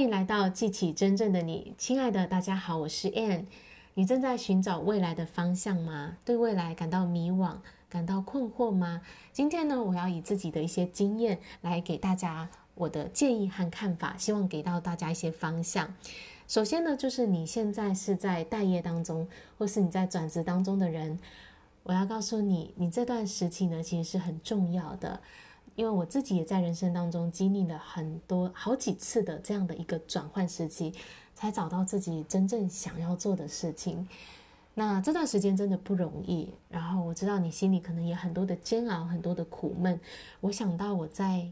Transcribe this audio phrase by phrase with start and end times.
[0.00, 3.44] 欢迎来到记起真正的你，亲爱的大家好，我是 Ann。
[3.92, 6.16] 你正在寻找未来的方向吗？
[6.24, 9.02] 对未来感到迷惘、感到困惑吗？
[9.30, 15.94] 今天呢，我要以自己的一些经验来给大家我的建议和看法，希望给到大家一些方向。
[16.48, 19.28] 首先呢，就是你现在是在待业当中，
[19.58, 21.18] 或是你在转职当中的人，
[21.82, 25.20] 我要告诉你，你这段时期呢，其实是很重要的。
[25.76, 30.92] 因为我自己也在人生当中经历了很多好几次的这样的一个转换时期，
[31.34, 34.06] 才找到自己真正想要做的事情。
[34.74, 36.48] 那这段时间真的不容易。
[36.68, 39.98] 然后我知道你心里可能也很多的煎熬，很多的苦闷。
[40.40, 41.50] 我想到我在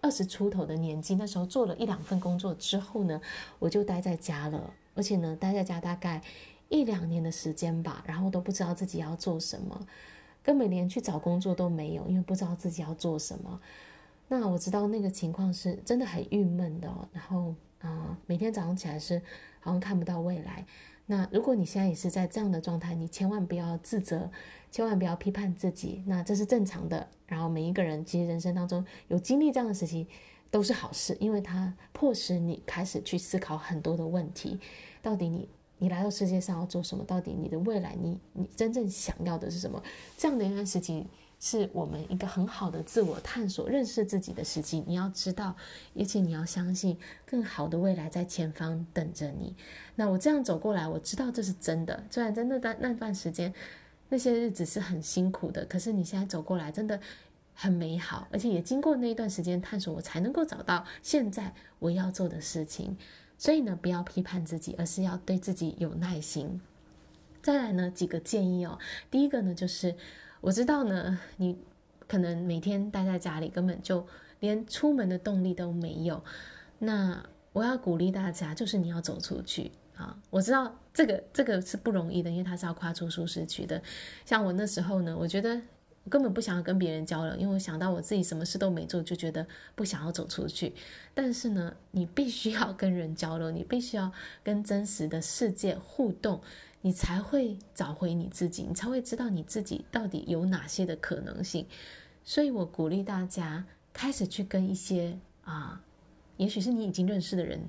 [0.00, 3.20] 二十出头的年纪，那时候做了一两份工作之后呢，
[3.58, 6.20] 我就待在家了，而且呢，待在家大概
[6.68, 9.86] 一两年的时间吧，然后都不知道自己要做什么。
[10.42, 13.60] 根本连去找工作都没有，因为不知道自己要做什么。
[14.28, 17.06] 那我知道那个情况是真的很郁闷的哦。
[17.12, 19.20] 然后啊、每天早上起来是
[19.60, 20.64] 好像看不到未来。
[21.06, 24.30] 那如果你现在也是在这样的状态，你千万不要自责，
[24.70, 26.02] 千万不要批判自己。
[26.06, 27.06] 那这是正常的。
[27.26, 30.06] 然后每一个人其实人生当中有经历这样的事情
[30.50, 34.58] 都是好事，因为它迫使你开始去思考很多的问题。
[35.00, 35.48] 到底你？
[35.82, 37.02] 你来到世界上要做什么？
[37.04, 39.82] 到底你的未来，你你真正想要的是什么？
[40.16, 41.04] 这样的一段时期
[41.40, 44.84] 是我们一个很好的自我探索、认识自己的时期。
[44.86, 45.56] 你要知道，
[45.98, 49.56] 而且你要相信，更好的未来在前方等着你。
[49.96, 52.04] 那我这样走过来，我知道这是真的。
[52.08, 53.52] 虽然真的在那段时间，
[54.08, 57.00] 那些日子是很辛苦的，可是你现在走过来，真的
[57.54, 58.28] 很美好。
[58.30, 62.96] 而且也经过那一段时间探索，我才能够找到现在我要做的事情。
[63.42, 66.60] 所以呢，不要批判自己，而是要对自己有耐心。
[67.42, 68.78] 再来呢，几个建议哦。
[69.10, 69.96] 第一个呢，就是
[70.40, 71.58] 我知道呢，你
[72.06, 74.06] 可能每天待在家里，根本就
[74.38, 76.22] 连出门的动力都没有。
[76.78, 77.20] 那
[77.52, 80.16] 我要鼓励大家，就是你要走出去啊！
[80.30, 83.82] 我知道这个这个是不容易的，因为它是要跨出舒适区的。
[84.24, 85.60] 像我那时候呢，我觉得。
[86.04, 89.46] 我根本不想要跟别人交流，因为我想到我自己什么事都没做，就觉得
[89.76, 90.74] 不想要走出去。
[91.14, 94.10] 但是呢，你必须要跟人交流，你必须要
[94.42, 96.40] 跟真实的世界互动，
[96.80, 101.66] 你才会找回你自己，你才会知道你自己到底有哪些的可能性。
[102.24, 105.80] 所以我鼓励大家开始去跟一些啊，
[106.36, 107.60] 也许是你已经认识的人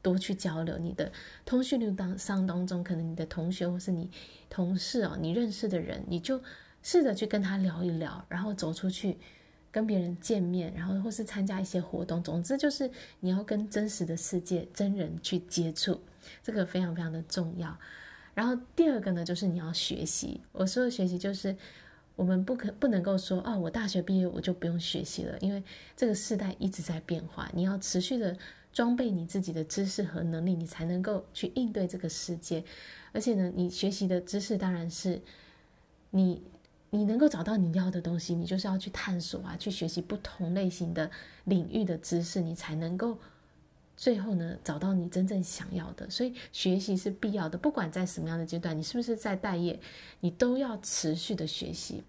[0.00, 0.78] 多去交流。
[0.78, 1.12] 你的
[1.44, 4.10] 通讯录当上当中，可能你的同学或是你
[4.48, 6.40] 同事哦，你认识的人，你就。
[6.82, 9.16] 试着去跟他聊一聊，然后走出去
[9.70, 12.22] 跟别人见面，然后或是参加一些活动。
[12.22, 16.00] 总之就是你要跟真实的世界真人去接触，
[16.42, 17.78] 这个非常非常的重要。
[18.34, 20.40] 然后第二个呢，就是你要学习。
[20.52, 21.56] 我说的学习就是
[22.16, 25.62] 我们不可不能够说哦，我大学毕业我就不用学习了，因为
[25.96, 28.36] 这个时代一直在变化，你要持续的
[28.72, 32.64] 装备你自己的知识和能力，你才能够去应对这个世界。
[33.12, 35.20] 而且呢，你学习的知识当然是
[36.10, 36.42] 你。
[36.94, 41.10] 你能够找到你要的东西，你就是要去探索啊，去学习不同类型的
[41.44, 43.16] 领域的知识，你才能够
[43.96, 46.10] 最后呢找到你真正想要的。
[46.10, 49.80] 所以学习是必要的，不管在什么样的阶段，你是不是在待业，
[50.20, 52.04] 你都要持续的学习。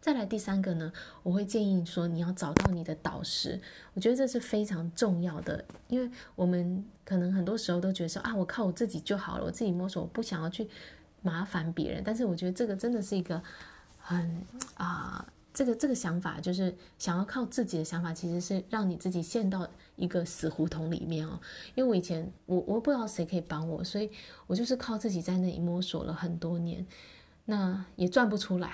[0.00, 0.92] 再来第三个呢，
[1.24, 3.60] 我会建议说你要找到你的导师，
[3.94, 10.68] 我觉得这是非常重要的，因为我们可能很多时候都觉得说啊，我靠我自己就好了，我自己摸索，我不想要去
[11.22, 12.04] 麻烦别人。
[12.06, 13.42] 但是我觉得这个真的是一个。
[14.08, 14.46] 很
[14.76, 21.40] 啊、这个这个想法就是想要靠自己的想法，其实是让你自己陷到一个死胡同里面哦。
[21.74, 24.08] 因为我以前我我不知道谁可以帮我，所以
[24.46, 26.86] 我就是靠自己在那里摸索了很多年，
[27.46, 28.72] 那也赚不出来。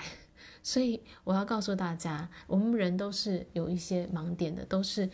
[0.61, 5.09] 所以我要告诉大家，我们人都是有一些盲点的，都是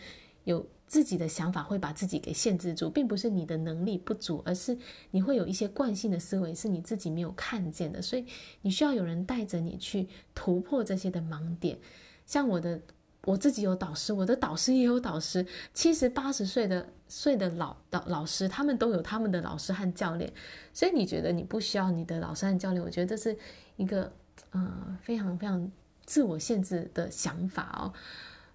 [0.50, 0.66] 有。
[0.90, 4.76] 自己的想法会把自己给限制住，并不是你的能力不足，而是
[5.12, 8.26] 你会有一些惯性的思维是你自己没有看见的，所以
[8.62, 11.78] 你需要有人带着你去突破这些的盲点。
[12.26, 12.80] 像我的，
[13.22, 20.32] 我自己有导师，我的导师也有导师，七十八十岁的岁的老导老师，他们都有他们的老师和教练。
[20.74, 22.82] 所以你觉得你不需要你的老师和教练？
[22.82, 23.38] 我觉得这是
[23.76, 24.12] 一个
[24.50, 25.70] 呃非常非常
[26.04, 27.94] 自我限制的想法哦。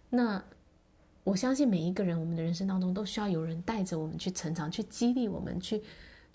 [0.10, 0.44] 那。
[1.26, 5.82] 我相信每一个人，我们的人生当中都需要有人带着我们去成长，去激励我们，去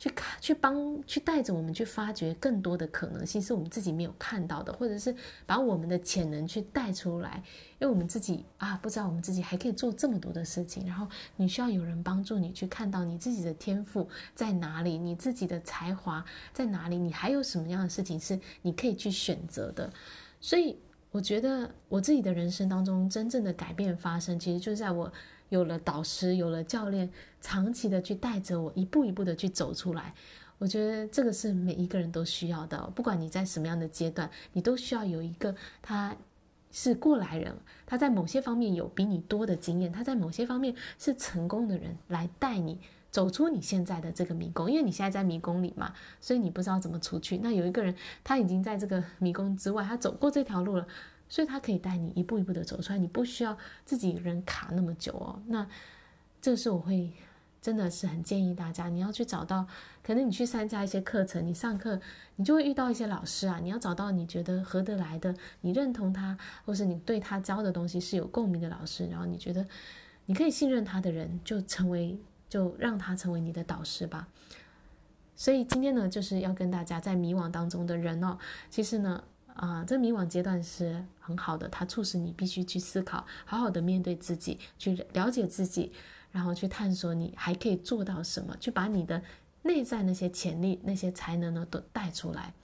[0.00, 5.14] 去看，去帮，去带着我们去发掘更多的可能性，是我们自己没有看到的，或者是
[5.46, 7.40] 把我们的潜能去带出来。
[7.78, 19.92] 因为我们自己啊，不知道我们自己还可以做这么多的事情，然后你需要有人帮助你去看到你自己的天赋在哪里，你自己的才华在哪里，你还有什么样的事情是你可以去选择的，
[20.40, 20.76] 所以。
[21.10, 25.12] 我觉得我自己的人生当中真正的改变发生，其实就是在我
[25.48, 27.10] 有了导师，有了教练，
[27.40, 30.14] 长期的去带着我，一步一步的去走出来。
[30.58, 36.14] 我觉得这个是每一个人都需要的，不管你在什么样的阶段，你都需要有一个他
[36.70, 37.52] 是过来人，
[37.86, 42.78] 他在某些方面有比你多的经验，他在某些方面是成功的人来带你
[43.10, 47.38] 走出你现在的这个迷宫，因为你现在在迷宫里嘛，所以你不知道怎么出去。
[47.38, 50.86] 那有一个人他已经在这个迷宫之外，他走过这条路了。
[51.32, 55.40] 所以他可以带你一步一步的走出来，你不需要自己人卡那么久哦。
[55.46, 55.64] 那
[56.42, 57.08] 这是我会
[57.62, 59.64] 真的是很建议大家，你要去找到，
[60.02, 62.00] 可能你去参加一些课程，你上课
[62.34, 69.64] 你就会遇到一些老师啊，你要找到你觉得合得来的，你认同他，或是你对他教的东西是有共鸣的老师，然后你觉得
[70.26, 72.18] 你可以信任他的人，就成为
[72.50, 74.28] 就让他成为你的导师吧。
[75.34, 78.36] 所以今天呢，就是要跟大家在迷惘当中的人哦，
[78.68, 79.24] 其实呢。
[79.56, 85.92] 啊、呃，这迷惘阶段是很好的，它促使你必须去思考，好好的面对自己，去了解自己，
[86.30, 89.20] 然后去探索你还可以做到什么，去把你的
[89.62, 92.54] 内在那些潜力、那些才能呢都带出来。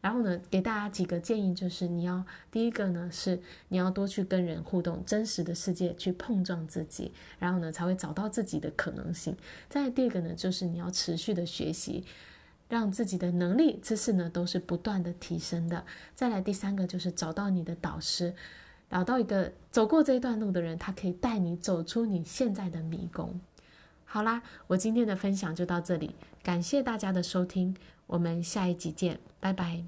[0.00, 9.36] 然后呢，给大家几个建议，就是你要第一个呢是你要多去跟人互动，真实的世界去碰撞自己，然后呢才会找到自己的可能性。
[9.68, 12.04] 再第二个呢，就是你要持续的学习。
[12.68, 15.86] 让自己的能力、知识呢，都是不断的提升的。
[16.16, 18.34] 再来第三个就是找到你的导师，
[18.90, 23.40] 找到一个走过这一段路的人，他可以带你走出你现在的迷宫。
[24.04, 26.16] 好啦，我今天的分享就到这里，
[26.46, 27.74] 感谢大家的收听，
[28.06, 29.82] 我们下一集见，拜拜。